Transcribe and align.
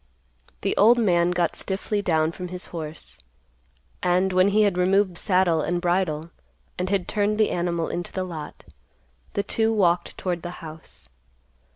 The 0.61 0.75
old 0.77 0.97
man 0.97 1.29
got 1.29 1.55
stiffly 1.55 2.01
down 2.01 2.31
from 2.31 2.47
his 2.47 2.65
horse, 2.73 3.19
and 4.01 4.33
when 4.33 4.47
he 4.47 4.63
had 4.63 4.75
removed 4.75 5.15
saddle 5.15 5.61
and 5.61 5.79
bridle, 5.79 6.31
and 6.75 6.89
had 6.89 7.07
turned 7.07 7.37
the 7.37 7.51
animal 7.51 7.87
into 7.87 8.11
the 8.11 8.23
lot, 8.23 8.65
the 9.33 9.43
two 9.43 9.71
walked 9.71 10.17
toward 10.17 10.41
the 10.41 10.49
house. 10.65 11.07